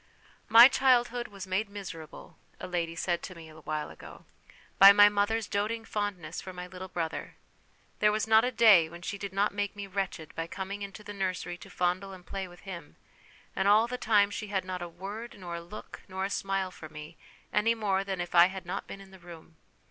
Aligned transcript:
"My 0.57 0.67
childhood 0.67 1.27
was 1.27 1.45
made 1.45 1.69
miserable," 1.69 2.39
a 2.59 2.65
lady 2.65 2.95
said 2.95 3.21
to 3.21 3.35
me 3.35 3.49
a 3.49 3.59
while 3.61 3.91
ago," 3.91 4.25
by 4.79 4.91
my 4.91 5.09
mother's 5.09 5.45
doting 5.47 5.85
fondness 5.85 6.41
for 6.41 6.51
my 6.51 6.65
little 6.65 6.87
brother; 6.87 7.35
there 7.99 8.11
was 8.11 8.25
not 8.25 8.43
a 8.43 8.51
day 8.51 8.89
when 8.89 9.03
she 9.03 9.19
did 9.19 9.31
not 9.31 9.53
make 9.53 9.75
me 9.75 9.85
wretched 9.85 10.33
by 10.33 10.47
coming 10.47 10.81
into 10.81 11.03
the 11.03 11.13
nursery 11.13 11.55
to 11.59 11.69
fondle 11.69 12.13
and 12.13 12.25
play 12.25 12.47
with 12.47 12.61
him, 12.61 12.95
and 13.55 13.67
all 13.67 13.85
the 13.85 13.95
time 13.95 14.31
she 14.31 14.47
had 14.47 14.65
not 14.65 14.81
a 14.81 14.89
word 14.89 15.35
nor 15.37 15.53
a 15.57 15.61
look 15.61 16.01
nor 16.07 16.25
a 16.25 16.31
smile 16.31 16.71
for 16.71 16.89
me, 16.89 17.15
any 17.53 17.75
more 17.75 18.03
than 18.03 18.19
if 18.19 18.33
I 18.33 18.47
had 18.47 18.65
not 18.65 18.87
been 18.87 19.01
in 19.01 19.11
the 19.11 19.19
room. 19.19 19.55